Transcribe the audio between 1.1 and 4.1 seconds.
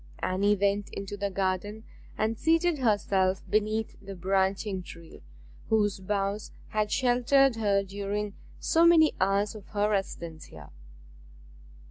the garden and seated herself beneath